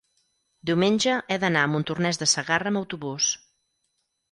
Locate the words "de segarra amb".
2.23-2.83